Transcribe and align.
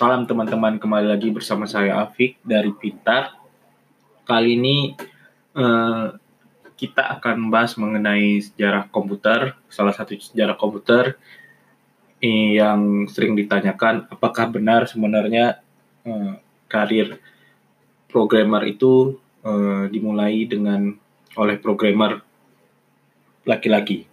Salam 0.00 0.24
teman-teman, 0.24 0.80
kembali 0.80 1.12
lagi 1.12 1.28
bersama 1.28 1.68
saya 1.68 2.00
Afik 2.00 2.40
dari 2.40 2.72
Pintar. 2.72 3.36
Kali 4.24 4.56
ini 4.56 4.96
eh, 5.52 6.06
kita 6.72 7.20
akan 7.20 7.36
membahas 7.36 7.76
mengenai 7.76 8.40
sejarah 8.40 8.88
komputer, 8.88 9.60
salah 9.68 9.92
satu 9.92 10.16
sejarah 10.16 10.56
komputer 10.56 11.20
eh, 12.16 12.56
yang 12.56 13.12
sering 13.12 13.36
ditanyakan 13.36 14.08
apakah 14.08 14.48
benar 14.48 14.88
sebenarnya 14.88 15.60
eh, 16.08 16.32
karir 16.64 17.20
programmer 18.08 18.72
itu 18.72 19.20
eh, 19.44 19.84
dimulai 19.92 20.48
dengan 20.48 20.96
oleh 21.36 21.60
programmer 21.60 22.24
laki-laki. 23.44 24.08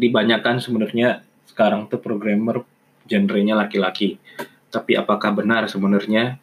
Dibanyakan 0.00 0.64
sebenarnya 0.64 1.20
sekarang 1.44 1.92
tuh 1.92 2.00
programmer 2.00 2.64
genrenya 3.04 3.52
laki-laki. 3.52 4.16
Tapi 4.74 4.98
apakah 4.98 5.30
benar 5.30 5.70
sebenarnya 5.70 6.42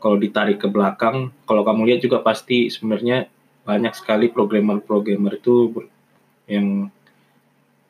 kalau 0.00 0.16
ditarik 0.16 0.56
ke 0.56 0.68
belakang, 0.72 1.36
kalau 1.44 1.60
kamu 1.68 1.92
lihat 1.92 2.00
juga 2.00 2.24
pasti 2.24 2.72
sebenarnya 2.72 3.28
banyak 3.68 3.92
sekali 3.92 4.32
programmer-programmer 4.32 5.36
itu 5.36 5.84
yang 6.48 6.88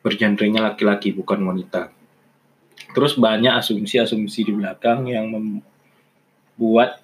bergenrenya 0.03 0.59
laki-laki 0.59 1.15
bukan 1.15 1.39
wanita. 1.47 1.95
Terus 2.91 3.15
banyak 3.15 3.55
asumsi-asumsi 3.55 4.51
di 4.51 4.53
belakang 4.55 5.07
yang 5.07 5.31
membuat 5.31 6.99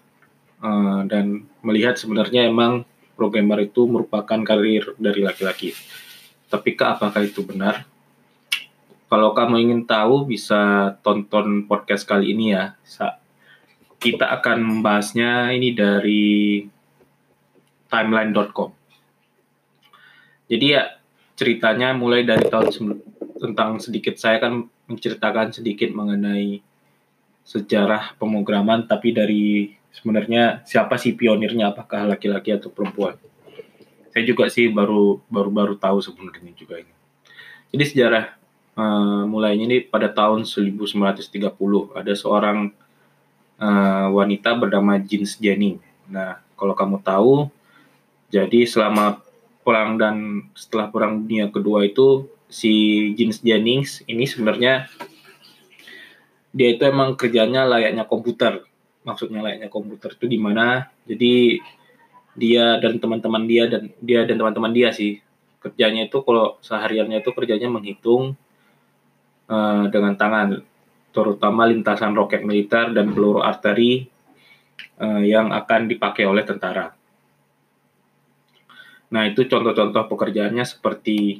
uh, 0.60 1.08
dan 1.08 1.48
melihat 1.64 1.96
sebenarnya 1.96 2.52
emang 2.52 2.84
programmer 3.16 3.64
itu 3.64 3.88
merupakan 3.88 4.42
karir 4.44 4.92
dari 5.00 5.24
laki-laki. 5.24 5.72
Tapi 6.52 6.76
apakah 6.76 7.24
itu 7.24 7.48
benar? 7.48 7.88
Kalau 9.05 9.38
kamu 9.38 9.55
ingin 9.62 9.82
tahu 9.86 10.26
bisa 10.26 10.94
tonton 11.05 11.70
podcast 11.70 12.09
kali 12.09 12.34
ini 12.34 12.58
ya. 12.58 12.73
Kita 14.02 14.34
akan 14.41 14.58
membahasnya 14.66 15.54
ini 15.54 15.77
dari 15.77 16.66
timeline.com. 17.90 18.74
Jadi 20.46 20.65
ya 20.65 20.84
ceritanya 21.38 21.93
mulai 21.93 22.26
dari 22.26 22.46
tahun 22.49 23.02
tentang 23.38 23.77
sedikit 23.82 24.15
saya 24.18 24.41
kan 24.41 24.65
menceritakan 24.85 25.54
sedikit 25.54 25.90
mengenai 25.93 26.62
sejarah 27.46 28.18
pemrograman 28.18 28.90
tapi 28.90 29.13
dari 29.13 29.74
sebenarnya 29.93 30.65
siapa 30.65 30.98
sih 30.98 31.13
pionirnya 31.13 31.74
apakah 31.74 32.10
laki-laki 32.10 32.54
atau 32.54 32.74
perempuan. 32.74 33.18
Saya 34.10 34.24
juga 34.26 34.49
sih 34.49 34.71
baru 34.71 35.21
baru 35.30 35.49
baru 35.54 35.76
tahu 35.77 36.02
sebenarnya 36.02 36.55
juga 36.58 36.82
ini. 36.82 36.93
Jadi 37.76 37.84
sejarah 37.91 38.45
uh, 38.76 39.23
mulainya 39.27 39.65
ini 39.65 39.77
pada 39.84 40.12
tahun 40.12 40.43
1930 40.43 41.31
ada 41.95 42.13
seorang 42.13 42.71
uh, 43.59 44.07
wanita 44.12 44.55
bernama 44.55 44.99
Jeans 44.99 45.40
Jenny. 45.40 45.79
Nah, 46.12 46.40
kalau 46.55 46.76
kamu 46.77 47.01
tahu, 47.01 47.49
jadi 48.29 48.68
selama 48.68 49.23
perang 49.65 49.98
dan 49.98 50.46
setelah 50.53 50.93
perang 50.93 51.26
dunia 51.26 51.49
kedua 51.49 51.87
itu 51.87 52.29
si 52.46 52.71
Jeans 53.18 53.41
Jennings 53.41 54.05
ini 54.05 54.29
sebenarnya 54.29 54.85
dia 56.55 56.70
itu 56.71 56.85
emang 56.85 57.18
kerjanya 57.18 57.65
layaknya 57.65 58.05
komputer. 58.07 58.63
Maksudnya 59.03 59.41
layaknya 59.43 59.68
komputer 59.68 60.13
itu 60.13 60.26
di 60.29 60.40
mana? 60.40 60.87
Jadi 61.03 61.59
dia 62.35 62.79
dan 62.79 62.99
teman-teman 62.99 63.43
dia 63.48 63.68
dan 63.68 63.91
dia 64.03 64.28
dan 64.28 64.35
teman-teman 64.35 64.72
dia 64.75 64.91
sih 64.91 65.23
kerjanya 65.63 66.06
itu 66.06 66.19
kalau 66.22 66.59
sehariannya 66.62 67.23
itu 67.23 67.31
kerjanya 67.31 67.72
menghitung 67.72 68.35
uh, 69.50 69.85
dengan 69.90 70.13
tangan, 70.18 70.62
terutama 71.16 71.69
lintasan 71.69 72.13
roket 72.13 72.44
militer 72.44 72.91
dan 72.91 73.12
peluru 73.13 73.41
arteri 73.41 74.06
uh, 75.00 75.24
yang 75.24 75.53
akan 75.53 75.88
dipakai 75.90 76.28
oleh 76.28 76.44
tentara. 76.44 76.94
Nah, 79.14 79.24
itu 79.30 79.46
contoh-contoh 79.47 80.12
pekerjaannya 80.12 80.66
seperti 80.66 81.40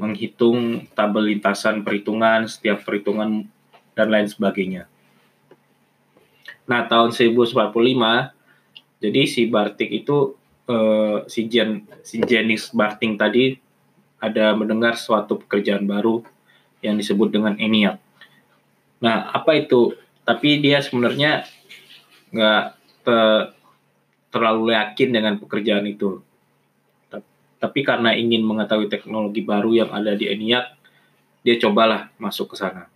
menghitung 0.00 0.88
tabel 0.96 1.36
lintasan 1.36 1.84
perhitungan, 1.84 2.48
setiap 2.48 2.82
perhitungan, 2.82 3.44
dan 3.92 4.08
lain 4.08 4.26
sebagainya. 4.30 4.86
Nah, 6.68 6.86
tahun 6.86 7.10
1945, 7.10 8.32
jadi 8.98 9.22
si 9.26 9.46
Bartik 9.46 9.90
itu, 9.90 10.34
uh, 10.70 11.24
si, 11.26 11.46
Jen, 11.46 11.86
si 12.02 12.22
Jenis 12.22 12.74
Barting 12.74 13.18
tadi 13.18 13.58
ada 14.18 14.54
mendengar 14.58 14.98
suatu 14.98 15.38
pekerjaan 15.38 15.86
baru 15.86 16.26
yang 16.84 16.98
disebut 16.98 17.28
dengan 17.34 17.54
ENIAC. 17.58 17.98
Nah, 19.02 19.30
apa 19.30 19.54
itu? 19.58 19.94
Tapi 20.22 20.60
dia 20.60 20.82
sebenarnya 20.84 21.48
nggak 22.34 22.64
te, 23.06 23.18
terlalu 24.28 24.76
yakin 24.76 25.08
dengan 25.08 25.34
pekerjaan 25.40 25.86
itu. 25.88 26.20
Tapi 27.58 27.80
karena 27.82 28.14
ingin 28.14 28.46
mengetahui 28.46 28.86
teknologi 28.86 29.42
baru 29.42 29.74
yang 29.74 29.90
ada 29.90 30.14
di 30.14 30.30
ENIAC, 30.30 30.66
dia 31.42 31.58
cobalah 31.58 32.14
masuk 32.20 32.54
ke 32.54 32.56
sana. 32.60 32.86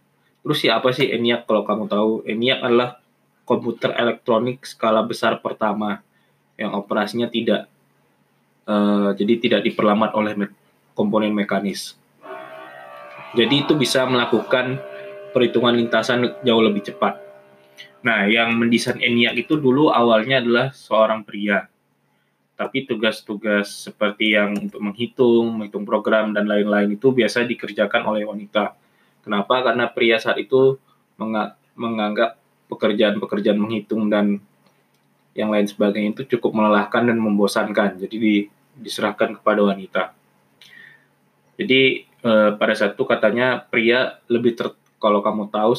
Terus 0.43 0.59
siapa 0.63 0.91
sih 0.95 1.11
ENIAC 1.11 1.47
kalau 1.47 1.67
kamu 1.67 1.91
tahu? 1.91 2.13
ENIAC 2.27 2.59
adalah 2.63 3.03
komputer 3.43 3.91
elektronik 3.99 4.63
skala 4.63 5.03
besar 5.03 5.43
pertama 5.43 6.03
yang 6.55 6.79
operasinya 6.79 7.27
tidak 7.27 7.67
uh, 8.71 9.11
jadi 9.19 9.35
tidak 9.43 9.61
diperlambat 9.67 10.15
oleh 10.15 10.33
me 10.39 10.47
komponen 10.93 11.33
mekanis. 11.33 11.97
Jadi 13.33 13.65
itu 13.65 13.73
bisa 13.77 14.05
melakukan 14.05 14.77
perhitungan 15.33 15.73
lintasan 15.73 16.37
jauh 16.45 16.61
lebih 16.61 16.85
cepat. 16.85 17.17
Nah, 18.05 18.29
yang 18.29 18.53
mendesain 18.59 19.01
ENIAC 19.01 19.47
itu 19.49 19.57
dulu 19.57 19.89
awalnya 19.89 20.43
adalah 20.43 20.67
seorang 20.75 21.25
pria. 21.25 21.71
Tapi 22.53 22.85
tugas-tugas 22.85 23.89
seperti 23.89 24.37
yang 24.37 24.53
untuk 24.59 24.85
menghitung, 24.85 25.49
menghitung 25.57 25.89
program, 25.89 26.37
dan 26.37 26.45
lain-lain 26.45 26.95
itu 26.95 27.09
biasa 27.15 27.49
dikerjakan 27.49 28.05
oleh 28.05 28.29
wanita. 28.29 28.77
Kenapa? 29.25 29.65
Karena 29.65 29.89
pria 29.89 30.21
saat 30.21 30.37
itu 30.37 30.77
menganggap 31.75 32.37
pekerjaan-pekerjaan 32.69 33.57
menghitung 33.57 34.13
dan 34.13 34.43
yang 35.33 35.49
lain 35.49 35.65
sebagainya 35.65 36.13
itu 36.21 36.37
cukup 36.37 36.53
melelahkan 36.53 37.09
dan 37.09 37.17
membosankan. 37.17 37.97
Jadi 37.97 38.51
diserahkan 38.77 39.41
kepada 39.41 39.65
wanita. 39.65 40.03
Jadi 41.57 42.12
eh, 42.23 42.51
pada 42.57 42.75
saat 42.75 42.95
itu 42.95 43.05
katanya 43.05 43.67
pria 43.69 44.23
lebih 44.31 44.55
ter, 44.55 44.73
kalau 45.03 45.21
kamu 45.21 45.51
tahu 45.51 45.75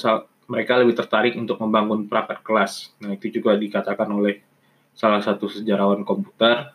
mereka 0.52 0.76
lebih 0.80 0.96
tertarik 1.00 1.34
untuk 1.40 1.58
membangun 1.64 2.06
perangkat 2.06 2.44
kelas. 2.44 2.92
Nah 3.00 3.16
itu 3.16 3.32
juga 3.32 3.56
dikatakan 3.56 4.08
oleh 4.12 4.44
salah 4.94 5.24
satu 5.24 5.50
sejarawan 5.50 6.04
komputer 6.06 6.70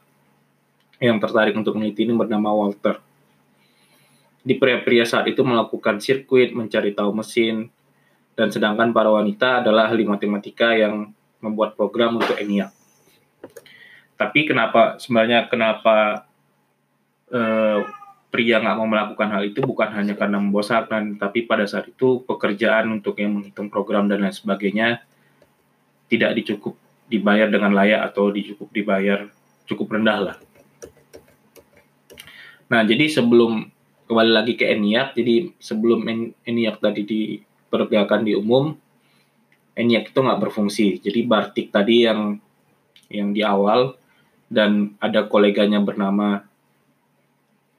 yang 0.99 1.23
tertarik 1.23 1.55
untuk 1.55 1.79
meneliti 1.79 2.09
ini 2.09 2.17
bernama 2.17 2.51
Walter. 2.51 2.99
Di 4.43 4.57
pria-pria 4.57 5.05
saat 5.07 5.29
itu 5.31 5.45
melakukan 5.45 6.01
sirkuit, 6.03 6.57
mencari 6.57 6.97
tahu 6.97 7.13
mesin, 7.15 7.71
dan 8.35 8.49
sedangkan 8.51 8.91
para 8.91 9.11
wanita 9.13 9.63
adalah 9.63 9.91
ahli 9.91 10.09
matematika 10.09 10.75
yang 10.75 11.13
membuat 11.39 11.79
program 11.79 12.19
untuk 12.19 12.35
ENIAC. 12.39 12.75
Tapi 14.19 14.41
kenapa 14.51 14.99
sebenarnya 14.99 15.47
kenapa 15.47 16.27
eh, 17.31 17.81
pria 18.29 18.61
nggak 18.61 18.77
mau 18.77 18.89
melakukan 18.89 19.29
hal 19.33 19.43
itu 19.49 19.65
bukan 19.65 19.89
hanya 19.93 20.13
karena 20.13 20.37
membosankan, 20.37 21.17
tapi 21.17 21.49
pada 21.49 21.65
saat 21.65 21.89
itu 21.89 22.25
pekerjaan 22.29 23.01
untuk 23.01 23.17
yang 23.17 23.41
menghitung 23.41 23.73
program 23.73 24.05
dan 24.05 24.21
lain 24.21 24.37
sebagainya 24.37 25.01
tidak 26.13 26.37
dicukup 26.37 26.77
dibayar 27.09 27.49
dengan 27.49 27.73
layak 27.73 28.05
atau 28.13 28.29
dicukup 28.29 28.69
dibayar 28.69 29.29
cukup 29.65 29.97
rendah 29.97 30.19
lah. 30.21 30.37
Nah, 32.69 32.85
jadi 32.85 33.09
sebelum 33.09 33.73
kembali 34.09 34.33
lagi 34.33 34.53
ke 34.61 34.69
ENIAC, 34.69 35.17
jadi 35.17 35.53
sebelum 35.57 36.05
ENIAC 36.45 36.85
tadi 36.85 37.03
diperagakan 37.09 38.29
di 38.29 38.37
umum, 38.37 38.77
ENIAC 39.73 40.13
itu 40.13 40.21
nggak 40.21 40.41
berfungsi. 40.45 41.01
Jadi 41.01 41.25
Bartik 41.25 41.73
tadi 41.73 42.05
yang 42.05 42.37
yang 43.09 43.33
di 43.33 43.41
awal 43.41 43.97
dan 44.53 44.97
ada 45.01 45.25
koleganya 45.25 45.81
bernama 45.81 46.45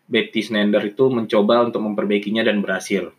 Betty 0.09 0.41
Snender 0.41 0.81
itu 0.81 1.06
mencoba 1.13 1.69
untuk 1.69 1.85
memperbaikinya 1.85 2.41
dan 2.41 2.65
berhasil. 2.65 3.13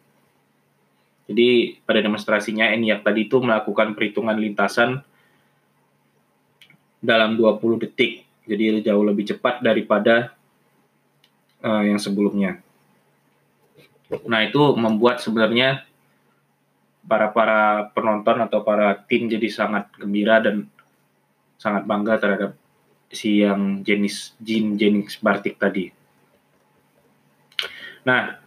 Jadi 1.31 1.79
pada 1.87 2.03
demonstrasinya 2.03 2.75
ENIAC 2.75 3.07
tadi 3.07 3.31
itu 3.31 3.39
melakukan 3.39 3.95
perhitungan 3.95 4.35
lintasan 4.35 4.99
dalam 6.99 7.39
20 7.39 7.87
detik. 7.87 8.27
Jadi 8.51 8.83
jauh 8.83 9.07
lebih 9.07 9.31
cepat 9.31 9.63
daripada 9.63 10.35
uh, 11.63 11.87
yang 11.87 12.03
sebelumnya. 12.03 12.59
Nah, 14.27 14.43
itu 14.43 14.59
membuat 14.75 15.23
sebenarnya 15.23 15.87
para 17.07 17.31
para 17.31 17.89
penonton 17.95 18.43
atau 18.43 18.67
para 18.67 18.99
tim 19.07 19.31
jadi 19.31 19.47
sangat 19.47 19.87
gembira 19.95 20.43
dan 20.43 20.67
sangat 21.63 21.87
bangga 21.87 22.19
terhadap 22.19 22.53
si 23.07 23.47
yang 23.47 23.87
jenis 23.87 24.35
Jean 24.43 24.75
Jennings 24.75 25.15
Bartik 25.23 25.63
tadi. 25.63 26.00
Nah, 28.05 28.41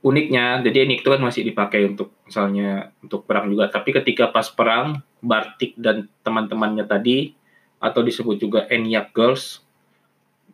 uniknya, 0.00 0.64
jadi 0.64 0.88
ini 0.88 1.00
itu 1.00 1.08
kan 1.12 1.20
masih 1.20 1.44
dipakai 1.44 1.84
untuk 1.84 2.16
misalnya 2.24 2.92
untuk 3.04 3.28
perang 3.28 3.52
juga. 3.52 3.68
Tapi 3.68 3.92
ketika 4.00 4.32
pas 4.32 4.48
perang, 4.48 5.04
Bartik 5.20 5.76
dan 5.76 6.08
teman-temannya 6.24 6.88
tadi 6.88 7.36
atau 7.76 8.00
disebut 8.00 8.40
juga 8.40 8.64
ENIAC 8.72 9.12
Girls 9.12 9.60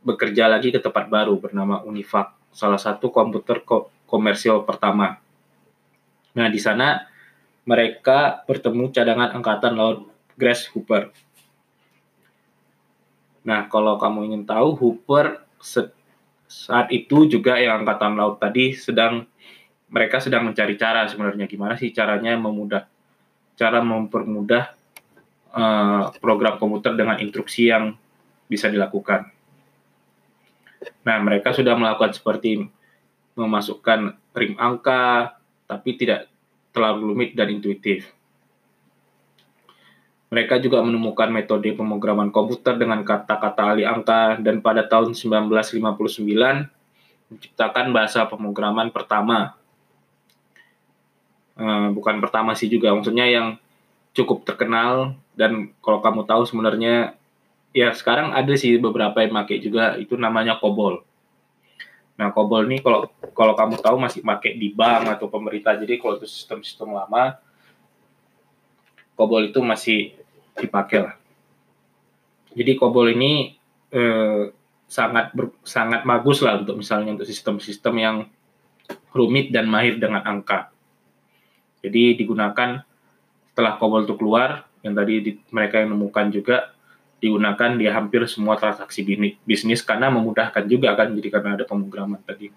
bekerja 0.03 0.47
lagi 0.47 0.71
ke 0.71 0.79
tempat 0.79 1.11
baru 1.11 1.38
bernama 1.38 1.83
Univac, 1.83 2.35
salah 2.55 2.79
satu 2.79 3.11
komputer 3.11 3.62
ko 3.67 3.91
komersial 4.06 4.62
pertama. 4.62 5.19
Nah, 6.35 6.47
di 6.47 6.62
sana 6.62 7.06
mereka 7.67 8.47
bertemu 8.47 8.94
cadangan 8.94 9.35
angkatan 9.35 9.75
laut 9.75 10.06
Grace 10.38 10.71
Hooper. 10.71 11.11
Nah, 13.47 13.67
kalau 13.67 13.99
kamu 13.99 14.31
ingin 14.31 14.43
tahu, 14.47 14.79
Hooper 14.79 15.43
saat 16.47 16.91
itu 16.95 17.27
juga 17.27 17.59
yang 17.59 17.83
angkatan 17.83 18.15
laut 18.15 18.39
tadi 18.39 18.75
sedang 18.75 19.27
mereka 19.91 20.19
sedang 20.19 20.47
mencari 20.47 20.75
cara 20.79 21.07
sebenarnya 21.07 21.47
gimana 21.47 21.75
sih 21.79 21.95
caranya 21.95 22.35
memudah 22.39 22.87
cara 23.57 23.81
mempermudah 23.83 24.77
uh, 25.57 26.13
program 26.19 26.61
komputer 26.61 26.93
dengan 26.95 27.17
instruksi 27.19 27.73
yang 27.73 27.97
bisa 28.47 28.71
dilakukan. 28.71 29.33
Nah, 31.03 31.19
mereka 31.23 31.51
sudah 31.51 31.75
melakukan 31.75 32.15
seperti 32.15 32.63
memasukkan 33.35 34.17
rim 34.37 34.55
angka, 34.61 35.35
tapi 35.67 35.99
tidak 35.99 36.31
terlalu 36.71 37.13
rumit 37.13 37.31
dan 37.33 37.51
intuitif. 37.51 38.16
Mereka 40.26 40.58
juga 40.58 40.82
menemukan 40.82 41.31
metode 41.31 41.70
pemrograman 41.70 42.34
komputer 42.34 42.75
dengan 42.75 43.06
kata-kata 43.06 43.75
ahli 43.75 43.87
angka 43.87 44.43
dan 44.43 44.58
pada 44.58 44.82
tahun 44.82 45.14
1959 45.14 46.67
menciptakan 47.31 47.87
bahasa 47.94 48.26
pemrograman 48.26 48.90
pertama. 48.90 49.55
Uh, 51.56 51.88
bukan 51.94 52.20
pertama 52.20 52.52
sih 52.52 52.69
juga, 52.69 52.93
maksudnya 52.93 53.25
yang 53.25 53.56
cukup 54.12 54.44
terkenal 54.44 55.17
dan 55.37 55.73
kalau 55.84 56.00
kamu 56.00 56.25
tahu 56.25 56.43
sebenarnya 56.49 57.17
ya 57.76 57.93
sekarang 57.93 58.32
ada 58.32 58.56
sih 58.56 58.81
beberapa 58.81 59.20
yang 59.20 59.37
pakai 59.37 59.61
juga 59.61 60.00
itu 60.00 60.17
namanya 60.17 60.56
COBOL. 60.56 61.05
Nah, 62.17 62.32
COBOL 62.32 62.64
ini 62.73 62.81
kalau 62.81 63.12
kalau 63.37 63.52
kamu 63.52 63.76
tahu 63.84 63.96
masih 64.00 64.25
pakai 64.25 64.56
di 64.56 64.73
bank 64.73 65.20
atau 65.20 65.28
pemerintah. 65.28 65.76
Jadi 65.76 66.00
kalau 66.00 66.17
itu 66.17 66.25
sistem-sistem 66.25 66.96
lama 66.96 67.37
COBOL 69.17 69.51
itu 69.51 69.61
masih 69.65 70.13
dipakai 70.55 71.09
lah. 71.09 71.15
Jadi 72.53 72.77
COBOL 72.77 73.17
ini 73.17 73.57
eh, 73.91 74.53
sangat 74.87 75.35
ber, 75.35 75.57
sangat 75.67 76.07
bagus 76.07 76.45
lah 76.45 76.63
untuk 76.63 76.79
misalnya 76.79 77.17
untuk 77.17 77.27
sistem-sistem 77.27 77.95
yang 77.99 78.17
rumit 79.11 79.51
dan 79.51 79.67
mahir 79.67 79.99
dengan 79.99 80.23
angka. 80.23 80.71
Jadi 81.81 82.15
digunakan 82.15 82.85
setelah 83.51 83.73
COBOL 83.81 84.05
itu 84.05 84.15
keluar, 84.21 84.69
yang 84.85 84.95
tadi 84.95 85.15
di, 85.25 85.31
mereka 85.49 85.81
yang 85.81 85.97
menemukan 85.97 86.29
juga 86.29 86.77
digunakan 87.17 87.75
di 87.75 87.89
hampir 87.89 88.29
semua 88.29 88.61
transaksi 88.61 89.01
bisnis 89.43 89.81
karena 89.81 90.12
memudahkan 90.12 90.69
juga 90.69 90.93
kan 90.93 91.17
jadi 91.17 91.29
karena 91.33 91.57
ada 91.57 91.65
pemrograman 91.65 92.21
tadi. 92.23 92.53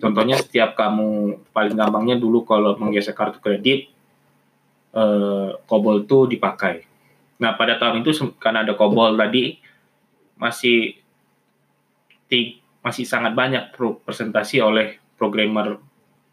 Contohnya 0.00 0.40
setiap 0.40 0.78
kamu 0.78 1.42
paling 1.52 1.76
gampangnya 1.76 2.16
dulu 2.16 2.46
kalau 2.48 2.72
menggeser 2.80 3.12
kartu 3.12 3.36
kredit 3.36 3.92
eh, 4.94 5.48
COBOL 5.66 6.06
itu 6.06 6.18
dipakai. 6.30 6.84
Nah 7.40 7.56
pada 7.56 7.80
tahun 7.80 8.04
itu 8.04 8.34
karena 8.36 8.64
ada 8.64 8.74
COBOL 8.76 9.16
tadi 9.16 9.58
masih 10.40 10.98
masih 12.80 13.04
sangat 13.04 13.34
banyak 13.34 13.74
presentasi 14.06 14.62
oleh 14.62 15.02
programmer 15.18 15.76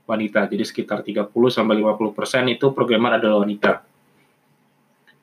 wanita. 0.06 0.48
Jadi 0.48 0.64
sekitar 0.64 1.04
30 1.04 1.28
sampai 1.50 1.82
50 1.82 2.16
persen 2.16 2.44
itu 2.48 2.72
programmer 2.72 3.18
adalah 3.18 3.44
wanita 3.44 3.88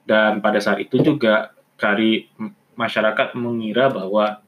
dan 0.04 0.44
pada 0.44 0.60
saat 0.60 0.84
itu 0.84 1.00
juga 1.00 1.56
kari 1.81 2.28
masyarakat 2.76 3.32
mengira 3.40 3.88
bahwa 3.88 4.44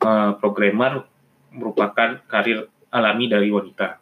uh, 0.00 0.32
programmer 0.38 1.04
merupakan 1.50 2.22
karir 2.30 2.70
alami 2.94 3.26
dari 3.26 3.50
wanita. 3.50 3.98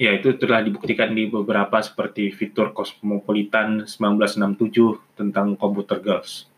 Ya, 0.00 0.16
itu 0.16 0.32
telah 0.40 0.64
dibuktikan 0.64 1.12
di 1.12 1.28
beberapa 1.28 1.76
seperti 1.84 2.32
fitur 2.32 2.72
Cosmopolitan 2.72 3.84
1967 3.84 4.96
tentang 5.12 5.60
Computer 5.60 6.00
Girls. 6.00 6.48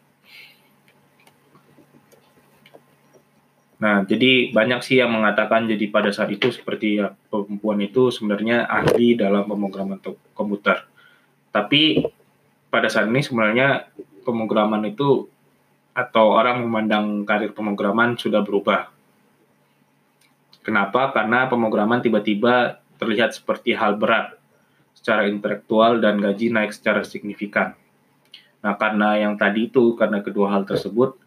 Nah, 3.82 4.06
jadi 4.06 4.54
banyak 4.54 4.86
sih 4.86 5.02
yang 5.02 5.10
mengatakan 5.10 5.66
jadi 5.66 5.90
pada 5.90 6.14
saat 6.14 6.30
itu 6.30 6.54
seperti 6.54 7.02
ya, 7.02 7.18
perempuan 7.34 7.82
itu 7.82 8.14
sebenarnya 8.14 8.62
ahli 8.70 9.18
dalam 9.18 9.42
pemrograman 9.50 9.98
komputer. 10.38 10.86
Tapi 11.50 11.98
pada 12.70 12.86
saat 12.86 13.10
ini 13.10 13.26
sebenarnya 13.26 13.90
pemrograman 14.22 14.86
itu 14.86 15.26
atau 15.98 16.38
orang 16.38 16.62
memandang 16.62 17.26
karir 17.26 17.50
pemrograman 17.50 18.14
sudah 18.14 18.46
berubah. 18.46 18.86
Kenapa? 20.62 21.10
Karena 21.10 21.50
pemrograman 21.50 21.98
tiba-tiba 21.98 22.81
terlihat 23.02 23.34
seperti 23.34 23.75
hal 23.75 23.99
berat 23.99 24.38
secara 24.94 25.26
intelektual 25.26 25.99
dan 25.99 26.22
gaji 26.22 26.54
naik 26.54 26.70
secara 26.70 27.02
signifikan. 27.02 27.75
Nah, 28.62 28.78
karena 28.78 29.19
yang 29.19 29.34
tadi 29.34 29.66
itu, 29.66 29.99
karena 29.99 30.22
kedua 30.22 30.54
hal 30.54 30.62
tersebut, 30.62 31.19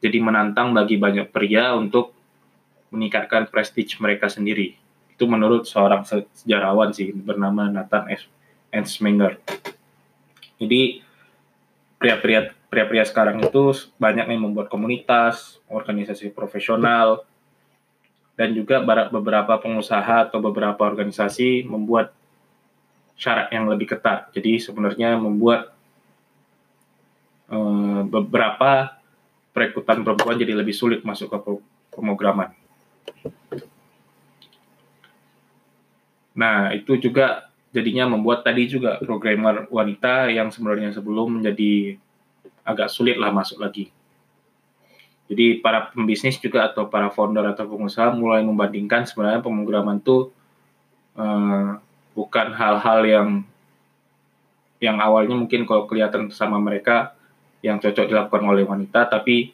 jadi 0.00 0.16
menantang 0.16 0.72
bagi 0.72 0.96
banyak 0.96 1.28
pria 1.28 1.76
untuk 1.76 2.16
meningkatkan 2.88 3.52
prestige 3.52 4.00
mereka 4.00 4.32
sendiri. 4.32 4.80
Itu 5.12 5.28
menurut 5.28 5.68
seorang 5.68 6.08
sejarawan 6.08 6.96
sih 6.96 7.12
bernama 7.12 7.68
Nathan 7.68 8.08
Ensmenger. 8.72 9.36
Jadi 10.56 11.04
pria-pria 12.00 12.56
pria-pria 12.72 13.04
sekarang 13.04 13.44
itu 13.44 13.76
banyak 14.00 14.24
yang 14.30 14.48
membuat 14.48 14.72
komunitas, 14.72 15.60
organisasi 15.68 16.32
profesional, 16.32 17.28
dan 18.40 18.56
juga 18.56 18.80
beberapa 19.12 19.60
pengusaha 19.60 20.32
atau 20.32 20.40
beberapa 20.40 20.80
organisasi 20.80 21.68
membuat 21.68 22.16
syarat 23.20 23.52
yang 23.52 23.68
lebih 23.68 23.92
ketat. 23.92 24.32
Jadi 24.32 24.56
sebenarnya 24.56 25.20
membuat 25.20 25.76
uh, 27.52 28.00
beberapa 28.08 28.96
perekrutan 29.52 30.00
perempuan 30.00 30.40
jadi 30.40 30.56
lebih 30.56 30.72
sulit 30.72 31.04
masuk 31.04 31.28
ke 31.28 31.38
pemrograman. 31.92 32.56
Nah, 36.32 36.72
itu 36.72 36.96
juga 36.96 37.52
jadinya 37.76 38.16
membuat 38.16 38.40
tadi 38.40 38.64
juga 38.64 38.96
programmer 39.04 39.68
wanita 39.68 40.32
yang 40.32 40.48
sebenarnya 40.48 40.96
sebelum 40.96 41.44
menjadi 41.44 42.00
agak 42.64 42.88
sulit 42.88 43.20
lah 43.20 43.36
masuk 43.36 43.60
lagi. 43.60 43.92
Jadi 45.30 45.62
para 45.62 45.94
pembisnis 45.94 46.42
juga 46.42 46.66
atau 46.66 46.90
para 46.90 47.06
founder 47.14 47.54
atau 47.54 47.70
pengusaha 47.70 48.10
mulai 48.10 48.42
membandingkan 48.42 49.06
sebenarnya 49.06 49.38
pemrograman 49.46 50.02
itu 50.02 50.34
uh, 51.14 51.78
bukan 52.18 52.50
hal-hal 52.50 53.00
yang 53.06 53.28
yang 54.82 54.98
awalnya 54.98 55.36
mungkin 55.38 55.68
kalau 55.68 55.86
kelihatan 55.86 56.32
sama 56.34 56.58
mereka 56.58 57.14
yang 57.60 57.76
cocok 57.76 58.08
dilakukan 58.08 58.44
oleh 58.48 58.64
wanita, 58.64 59.06
tapi 59.06 59.52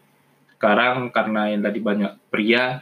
sekarang 0.54 1.11
karena 1.11 1.50
yang 1.50 1.61
tadi 1.66 1.78
banyak 1.83 2.12
pria, 2.30 2.80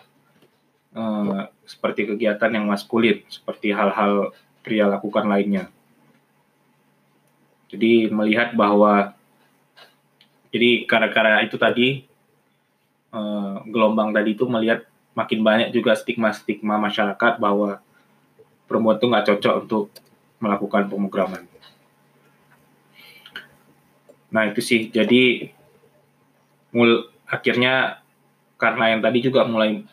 eh, 0.92 1.42
seperti 1.64 2.12
kegiatan 2.12 2.52
yang 2.52 2.68
maskulin, 2.68 3.24
seperti 3.32 3.72
hal-hal 3.72 4.36
pria 4.60 4.84
lakukan 4.84 5.24
lainnya. 5.24 5.72
Jadi 7.72 8.12
melihat 8.12 8.52
bahwa, 8.52 9.16
jadi 10.52 10.84
karena-karena 10.84 11.42
itu 11.42 11.56
tadi, 11.56 12.04
eh, 13.14 13.56
gelombang 13.70 14.10
tadi 14.10 14.34
itu 14.34 14.44
melihat 14.50 14.82
makin 15.14 15.46
banyak 15.46 15.70
juga 15.70 15.94
stigma-stigma 15.94 16.74
masyarakat 16.82 17.38
bahwa 17.38 17.78
perempuan 18.66 18.98
itu 18.98 19.06
nggak 19.06 19.26
cocok 19.30 19.54
untuk 19.62 19.84
melakukan 20.42 20.90
pemrograman. 20.90 21.46
Nah 24.34 24.50
itu 24.50 24.58
sih, 24.58 24.90
jadi 24.90 25.54
mul 26.74 27.06
akhirnya 27.30 28.02
karena 28.58 28.90
yang 28.90 29.00
tadi 29.00 29.18
juga 29.22 29.46
mulai 29.46 29.86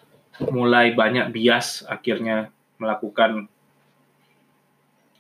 mulai 0.50 0.98
banyak 0.98 1.30
bias 1.30 1.86
akhirnya 1.86 2.50
melakukan 2.82 3.46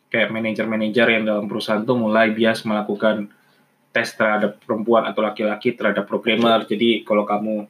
kayak 0.10 0.34
manajer-manajer 0.34 1.08
yang 1.08 1.24
dalam 1.29 1.46
perusahaan 1.46 1.86
tuh 1.86 1.96
mulai 1.96 2.34
bias 2.34 2.65
melakukan 2.65 3.29
tes 3.93 4.10
terhadap 4.17 4.58
perempuan 4.65 5.05
atau 5.05 5.22
laki-laki 5.22 5.77
terhadap 5.77 6.10
programmer. 6.10 6.65
Jadi 6.65 7.05
kalau 7.05 7.24
kamu 7.24 7.70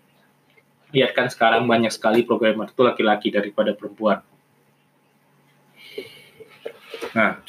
lihat 0.91 1.11
kan 1.15 1.27
sekarang 1.31 1.67
banyak 1.67 1.91
sekali 1.91 2.27
programmer 2.27 2.67
itu 2.67 2.83
laki-laki 2.83 3.31
daripada 3.31 3.71
perempuan. 3.75 4.19
Nah, 7.11 7.39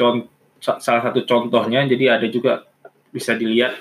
salah 0.58 1.02
satu 1.02 1.22
contohnya 1.26 1.82
jadi 1.86 2.18
ada 2.18 2.26
juga 2.30 2.66
bisa 3.12 3.36
dilihat 3.36 3.76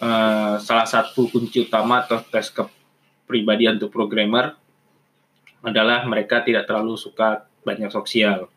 uh, 0.00 0.56
salah 0.62 0.86
satu 0.86 1.26
kunci 1.28 1.66
utama 1.66 2.06
atau 2.06 2.22
tes 2.22 2.48
ke 2.52 2.62
pribadi 3.28 3.68
untuk 3.68 3.92
programmer 3.92 4.56
adalah 5.60 6.06
mereka 6.06 6.40
tidak 6.40 6.64
terlalu 6.70 6.94
suka 6.94 7.44
banyak 7.66 7.90
sosial. 7.90 8.48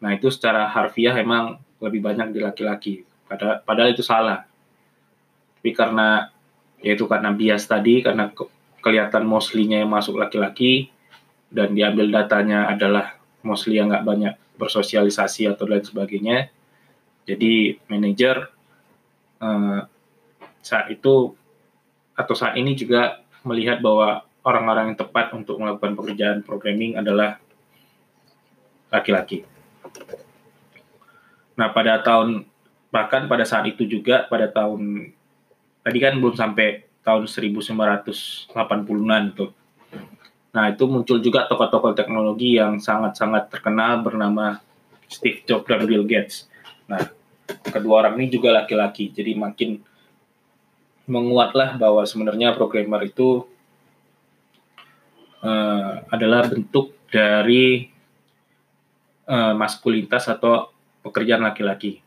Nah 0.00 0.16
itu 0.16 0.32
secara 0.32 0.66
harfiah 0.66 1.12
memang 1.14 1.60
lebih 1.78 2.00
banyak 2.00 2.32
di 2.32 2.40
laki-laki. 2.40 2.94
Padahal, 3.28 3.60
padahal 3.62 3.92
itu 3.92 4.02
salah. 4.02 4.48
Tapi 5.60 5.70
karena 5.76 6.32
yaitu 6.80 7.04
karena 7.04 7.32
bias 7.32 7.66
tadi, 7.68 8.00
karena 8.00 8.32
kelihatan 8.86 9.26
mostly-nya 9.26 9.82
yang 9.82 9.90
masuk 9.90 10.14
laki-laki 10.14 10.94
dan 11.50 11.74
diambil 11.74 12.06
datanya 12.22 12.70
adalah 12.70 13.18
mostly 13.42 13.82
yang 13.82 13.90
nggak 13.90 14.06
banyak 14.06 14.34
bersosialisasi 14.54 15.50
atau 15.50 15.66
lain 15.66 15.82
sebagainya. 15.82 16.46
Jadi 17.26 17.82
manajer 17.90 18.46
uh, 19.42 19.82
saat 20.62 20.86
itu 20.94 21.34
atau 22.14 22.34
saat 22.38 22.54
ini 22.54 22.78
juga 22.78 23.26
melihat 23.42 23.82
bahwa 23.82 24.22
orang-orang 24.46 24.94
yang 24.94 24.98
tepat 25.02 25.34
untuk 25.34 25.58
melakukan 25.58 25.98
pekerjaan 25.98 26.46
programming 26.46 26.94
adalah 26.94 27.42
laki-laki. 28.94 29.42
Nah, 31.58 31.74
pada 31.74 31.98
tahun 32.06 32.46
bahkan 32.94 33.26
pada 33.26 33.42
saat 33.42 33.66
itu 33.66 33.82
juga 33.82 34.30
pada 34.30 34.46
tahun 34.46 35.10
tadi 35.82 35.98
kan 35.98 36.14
belum 36.22 36.38
sampai 36.38 36.85
tahun 37.06 37.30
1980-an 37.30 39.24
tuh. 39.38 39.54
Nah, 40.50 40.74
itu 40.74 40.84
muncul 40.90 41.22
juga 41.22 41.46
tokoh-tokoh 41.46 41.94
teknologi 41.94 42.58
yang 42.58 42.82
sangat-sangat 42.82 43.46
terkenal 43.46 44.02
bernama 44.02 44.58
Steve 45.06 45.46
Jobs 45.46 45.70
dan 45.70 45.86
Bill 45.86 46.02
Gates. 46.02 46.50
Nah, 46.90 47.06
kedua 47.70 48.02
orang 48.02 48.18
ini 48.18 48.34
juga 48.34 48.50
laki-laki, 48.50 49.14
jadi 49.14 49.38
makin 49.38 49.78
menguatlah 51.06 51.78
bahwa 51.78 52.02
sebenarnya 52.02 52.58
programmer 52.58 53.06
itu 53.06 53.46
uh, 55.46 56.02
adalah 56.10 56.50
bentuk 56.50 56.98
dari 57.06 57.86
uh, 59.30 59.54
maskulinitas 59.54 60.26
atau 60.26 60.74
pekerjaan 61.06 61.46
laki-laki. 61.46 62.02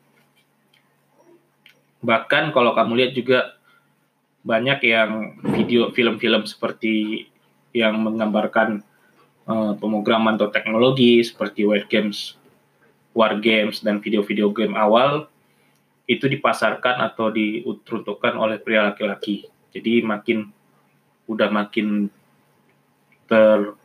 Bahkan 2.04 2.52
kalau 2.52 2.76
kamu 2.76 2.92
lihat 3.00 3.14
juga 3.16 3.59
banyak 4.50 4.82
yang 4.82 5.38
video 5.54 5.94
film-film 5.94 6.50
seperti 6.50 7.30
yang 7.70 8.02
menggambarkan 8.02 8.82
uh, 9.46 9.78
pemrograman 9.78 10.42
atau 10.42 10.50
teknologi 10.50 11.22
seperti 11.22 11.70
War 11.70 11.86
Games, 11.86 12.34
War 13.14 13.38
Games 13.38 13.86
dan 13.86 14.02
video-video 14.02 14.50
game 14.50 14.74
awal 14.74 15.30
itu 16.10 16.26
dipasarkan 16.26 16.98
atau 17.06 17.30
diperuntukkan 17.30 18.34
oleh 18.34 18.58
pria 18.58 18.90
laki-laki. 18.90 19.46
Jadi 19.70 20.02
makin 20.02 20.50
udah 21.30 21.54
makin 21.54 22.10
ter 23.30 23.78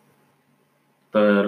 ter 1.13 1.45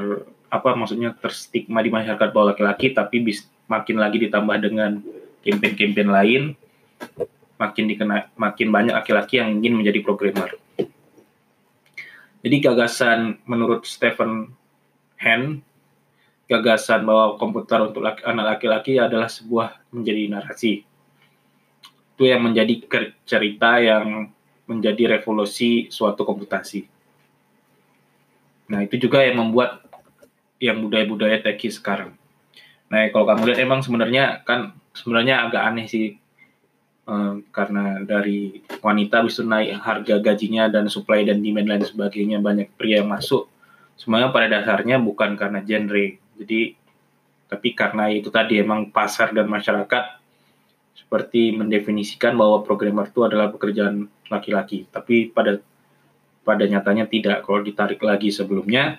apa 0.53 0.77
maksudnya 0.77 1.17
terstigma 1.17 1.81
di 1.81 1.89
masyarakat 1.89 2.29
bahwa 2.37 2.53
laki-laki 2.53 2.93
tapi 2.93 3.25
bis, 3.25 3.49
makin 3.65 3.97
lagi 3.97 4.21
ditambah 4.29 4.57
dengan 4.61 5.01
campaign-campaign 5.41 6.11
lain 6.13 6.43
makin 7.57 7.85
dikena 7.89 8.29
makin 8.37 8.69
banyak 8.69 8.95
laki-laki 8.95 9.41
yang 9.41 9.61
ingin 9.61 9.81
menjadi 9.81 10.01
programmer. 10.05 10.57
Jadi 12.47 12.57
gagasan 12.63 13.43
menurut 13.49 13.83
Stephen 13.89 14.55
Hand 15.17 15.67
gagasan 16.47 17.03
bahwa 17.03 17.35
komputer 17.37 17.83
untuk 17.83 18.07
laki, 18.07 18.23
anak 18.23 18.59
laki-laki 18.59 19.03
adalah 19.03 19.27
sebuah 19.27 19.83
menjadi 19.91 20.31
narasi. 20.31 20.87
Itu 22.17 22.23
yang 22.23 22.47
menjadi 22.47 22.87
cerita 23.27 23.83
yang 23.83 24.31
menjadi 24.67 25.19
revolusi 25.19 25.91
suatu 25.91 26.23
komputasi. 26.23 26.87
Nah, 28.67 28.83
itu 28.83 28.99
juga 28.99 29.23
yang 29.23 29.43
membuat 29.43 29.83
yang 30.59 30.83
budaya-budaya 30.83 31.43
teki 31.43 31.71
sekarang. 31.71 32.15
Nah, 32.91 33.11
kalau 33.11 33.27
kamu 33.27 33.53
lihat 33.53 33.61
emang 33.63 33.83
sebenarnya 33.83 34.43
kan 34.47 34.75
sebenarnya 34.95 35.47
agak 35.47 35.63
aneh 35.67 35.87
sih 35.87 36.19
um, 37.07 37.41
karena 37.55 38.03
dari 38.03 38.61
wanita 38.83 39.23
bisa 39.25 39.47
naik 39.47 39.79
harga 39.81 40.21
gajinya 40.21 40.69
dan 40.69 40.91
supply 40.91 41.25
dan 41.25 41.41
demand 41.41 41.71
lain 41.71 41.85
sebagainya 41.87 42.43
banyak 42.43 42.75
pria 42.75 43.01
yang 43.01 43.09
masuk. 43.09 43.49
Semuanya 43.97 44.29
pada 44.35 44.51
dasarnya 44.51 45.01
bukan 45.01 45.39
karena 45.41 45.65
genre 45.65 46.19
jadi 46.37 46.77
tapi 47.47 47.73
karena 47.73 48.11
itu 48.11 48.29
tadi 48.29 48.59
emang 48.59 48.91
pasar 48.91 49.31
dan 49.31 49.47
masyarakat 49.47 50.19
seperti 50.99 51.55
mendefinisikan 51.55 52.35
bahwa 52.35 52.67
programmer 52.67 53.07
itu 53.07 53.23
adalah 53.23 53.55
pekerjaan 53.55 54.11
laki-laki. 54.27 54.91
Tapi 54.91 55.31
pada 55.31 55.63
pada 56.43 56.65
nyatanya 56.67 57.07
tidak. 57.07 57.47
Kalau 57.47 57.63
ditarik 57.63 58.03
lagi 58.03 58.35
sebelumnya, 58.35 58.99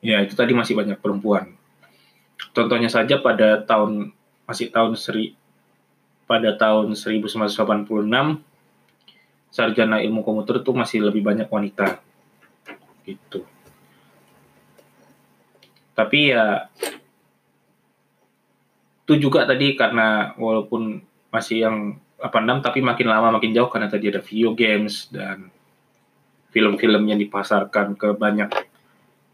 ya 0.00 0.24
itu 0.24 0.32
tadi 0.32 0.56
masih 0.56 0.72
banyak 0.72 0.96
perempuan. 0.96 1.52
Contohnya 2.56 2.88
saja 2.88 3.20
pada 3.20 3.60
tahun 3.60 4.16
masih 4.48 4.72
tahun 4.72 4.96
seri 4.96 5.36
pada 6.26 6.58
tahun 6.58 6.98
1986 6.98 7.86
sarjana 9.54 10.02
ilmu 10.02 10.20
komputer 10.26 10.60
itu 10.60 10.70
masih 10.74 11.06
lebih 11.06 11.22
banyak 11.22 11.48
wanita. 11.48 12.02
Gitu 13.06 13.46
tapi 15.96 16.36
ya 16.36 16.68
itu 19.08 19.16
juga 19.16 19.48
tadi 19.48 19.72
karena 19.72 20.36
walaupun 20.36 21.00
masih 21.32 21.64
yang 21.64 21.76
86 22.20 22.60
tapi 22.60 22.84
makin 22.84 23.08
lama 23.08 23.40
makin 23.40 23.56
jauh 23.56 23.72
karena 23.72 23.88
tadi 23.88 24.12
ada 24.12 24.20
video 24.20 24.52
games 24.52 25.08
dan 25.08 25.48
film-film 26.52 27.08
yang 27.08 27.16
dipasarkan 27.16 27.96
ke 27.96 28.12
banyak 28.12 28.52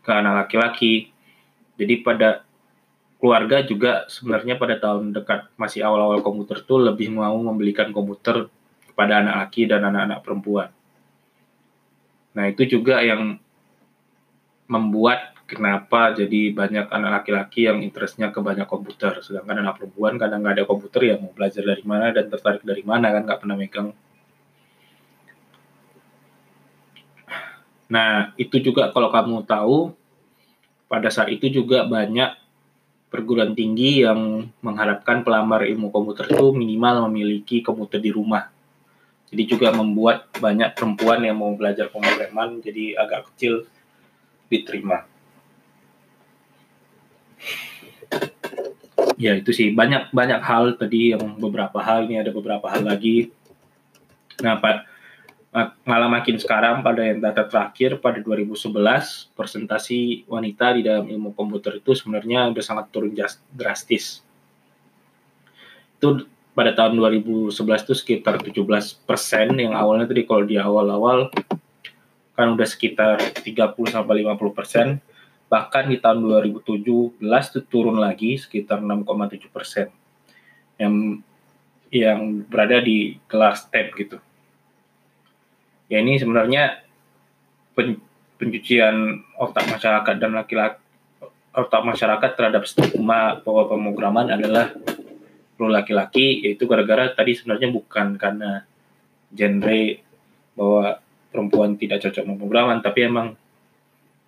ke 0.03 0.11
anak 0.11 0.47
laki-laki. 0.47 1.11
Jadi 1.79 1.95
pada 2.03 2.47
keluarga 3.23 3.63
juga 3.63 4.03
sebenarnya 4.11 4.59
pada 4.59 4.83
tahun 4.83 5.15
dekat 5.15 5.55
masih 5.55 5.87
awal-awal 5.87 6.27
komputer 6.27 6.59
tuh 6.67 6.83
lebih 6.83 7.15
mau 7.15 7.39
membelikan 7.39 7.95
komputer 7.95 8.51
kepada 8.91 9.23
anak 9.23 9.47
laki 9.47 9.71
dan 9.71 9.87
anak-anak 9.87 10.27
perempuan. 10.27 10.75
Nah 12.35 12.51
itu 12.51 12.67
juga 12.67 12.99
yang 12.99 13.39
membuat 14.67 15.39
kenapa 15.47 16.19
jadi 16.19 16.51
banyak 16.51 16.91
anak 16.91 17.23
laki-laki 17.23 17.71
yang 17.71 17.79
interestnya 17.79 18.35
ke 18.35 18.41
banyak 18.41 18.65
komputer 18.65 19.21
sedangkan 19.21 19.61
anak 19.63 19.79
perempuan 19.79 20.17
kadang 20.17 20.41
nggak 20.41 20.59
ada 20.59 20.65
komputer 20.65 21.13
ya 21.13 21.15
mau 21.21 21.29
belajar 21.37 21.61
dari 21.61 21.85
mana 21.85 22.09
dan 22.09 22.33
tertarik 22.33 22.65
dari 22.65 22.81
mana 22.81 23.13
kan 23.13 23.23
nggak 23.29 23.41
pernah 23.45 23.57
megang 23.61 23.93
nah 27.93 28.33
itu 28.41 28.57
juga 28.65 28.89
kalau 28.97 29.13
kamu 29.13 29.45
tahu 29.45 29.93
pada 30.89 31.13
saat 31.13 31.29
itu 31.29 31.53
juga 31.53 31.85
banyak 31.85 32.42
perguruan 33.13 33.53
tinggi 33.53 34.01
yang 34.01 34.49
mengharapkan 34.65 35.21
pelamar 35.21 35.69
ilmu 35.69 35.93
komputer 35.93 36.33
itu 36.33 36.57
minimal 36.57 37.13
memiliki 37.13 37.61
komputer 37.61 38.01
di 38.01 38.09
rumah. 38.09 38.49
Jadi 39.29 39.43
juga 39.45 39.69
membuat 39.73 40.33
banyak 40.41 40.73
perempuan 40.73 41.21
yang 41.21 41.37
mau 41.37 41.53
belajar 41.53 41.93
pemrograman 41.93 42.65
jadi 42.65 42.97
agak 42.97 43.29
kecil 43.33 43.69
diterima. 44.49 45.05
Ya 49.21 49.37
itu 49.37 49.53
sih. 49.53 49.73
Banyak 49.73 50.13
banyak 50.13 50.41
hal 50.41 50.77
tadi 50.81 51.13
yang 51.13 51.37
beberapa 51.37 51.81
hal. 51.85 52.09
Ini 52.09 52.25
ada 52.25 52.33
beberapa 52.33 52.65
hal 52.69 52.85
lagi. 52.85 53.33
Nah 54.41 54.57
pak 54.57 54.89
malah 55.85 56.09
makin 56.09 56.41
sekarang 56.41 56.81
pada 56.81 57.05
yang 57.05 57.21
data 57.21 57.45
terakhir 57.45 58.01
pada 58.01 58.25
2011 58.25 58.73
presentasi 59.37 60.25
wanita 60.25 60.73
di 60.73 60.81
dalam 60.89 61.05
ilmu 61.05 61.37
komputer 61.37 61.77
itu 61.77 61.93
sebenarnya 61.93 62.49
sudah 62.49 62.65
sangat 62.65 62.87
turun 62.89 63.13
drastis 63.53 64.25
itu 66.01 66.25
pada 66.57 66.73
tahun 66.73 66.97
2011 66.97 67.53
itu 67.53 67.95
sekitar 67.95 68.41
17 68.41 68.57
persen 69.05 69.53
yang 69.61 69.77
awalnya 69.77 70.09
tadi 70.09 70.25
kalau 70.25 70.49
di 70.49 70.57
awal-awal 70.57 71.29
kan 72.33 72.49
udah 72.57 72.65
sekitar 72.65 73.21
30 73.45 73.77
sampai 73.93 74.25
50 74.25 74.57
persen 74.57 75.05
Bahkan 75.53 75.93
di 75.93 76.01
tahun 76.01 76.25
2017 76.25 77.21
itu 77.21 77.61
turun 77.69 78.01
lagi 78.01 78.41
sekitar 78.41 78.81
6,7 78.81 79.53
persen. 79.53 79.93
Yang 80.81 81.21
yang 81.93 82.41
berada 82.49 82.81
di 82.81 83.21
kelas 83.29 83.69
step 83.69 83.93
gitu. 84.01 84.17
Ya 85.93 86.01
ini 86.01 86.17
sebenarnya 86.17 86.81
pen, 87.77 88.01
pencucian 88.41 89.21
otak 89.37 89.69
masyarakat 89.69 90.15
dan 90.17 90.33
laki-laki 90.33 90.81
otak 91.53 91.85
masyarakat 91.85 92.31
terhadap 92.33 92.65
stigma 92.65 93.37
bahwa 93.45 93.69
pemrograman 93.69 94.33
adalah 94.33 94.73
perlu 95.53 95.69
laki-laki 95.69 96.49
yaitu 96.49 96.65
gara-gara 96.65 97.13
tadi 97.13 97.37
sebenarnya 97.37 97.69
bukan 97.69 98.17
karena 98.17 98.65
genre 99.37 100.01
bahwa 100.57 100.97
perempuan 101.29 101.77
tidak 101.77 102.09
cocok 102.09 102.25
pemrograman 102.25 102.81
tapi 102.81 103.05
emang 103.05 103.37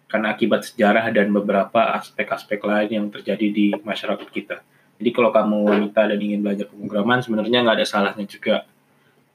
karena 0.04 0.36
akibat 0.36 0.68
sejarah 0.68 1.08
dan 1.16 1.32
beberapa 1.32 1.96
aspek-aspek 1.96 2.60
lain 2.60 2.90
yang 2.92 3.06
terjadi 3.08 3.46
di 3.48 3.66
masyarakat 3.72 4.28
kita. 4.28 4.60
Jadi 5.00 5.10
kalau 5.10 5.32
kamu 5.32 5.64
wanita 5.64 6.12
dan 6.12 6.20
ingin 6.20 6.44
belajar 6.44 6.68
pemrograman 6.68 7.24
sebenarnya 7.24 7.64
nggak 7.64 7.76
ada 7.80 7.88
salahnya 7.88 8.28
juga 8.28 8.68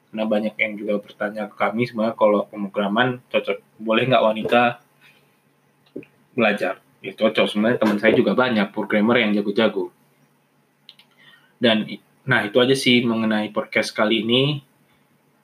Karena 0.09 0.25
banyak 0.25 0.57
yang 0.57 0.73
juga 0.73 0.97
bertanya 0.97 1.45
ke 1.45 1.55
kami 1.55 1.85
sebenarnya 1.85 2.17
kalau 2.17 2.49
pemrograman 2.49 3.21
cocok 3.29 3.61
boleh 3.77 4.09
nggak 4.09 4.25
wanita 4.25 4.61
belajar? 6.33 6.81
Ya 7.05 7.13
cocok 7.13 7.45
sebenarnya 7.45 7.77
teman 7.77 8.01
saya 8.01 8.17
juga 8.17 8.33
banyak 8.33 8.73
programmer 8.73 9.21
yang 9.21 9.37
jago-jago. 9.37 9.93
Dan 11.61 11.85
nah 12.25 12.41
itu 12.41 12.57
aja 12.57 12.73
sih 12.73 13.05
mengenai 13.05 13.53
podcast 13.53 13.93
kali 13.93 14.25
ini. 14.25 14.65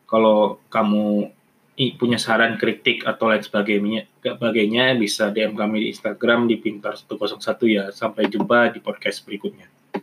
Kalau 0.10 0.62
kamu 0.74 1.30
punya 2.00 2.16
saran, 2.16 2.56
kritik 2.56 3.04
atau 3.04 3.28
lain 3.28 3.44
sebagainya, 3.44 4.08
sebagainya 4.24 4.96
bisa 4.96 5.28
DM 5.28 5.60
kami 5.60 5.84
di 5.84 5.88
Instagram 5.92 6.48
di 6.48 6.56
pintar101 6.58 7.62
ya. 7.68 7.86
Sampai 7.92 8.32
jumpa 8.32 8.72
di 8.72 8.80
podcast 8.80 9.28
berikutnya. 9.28 9.75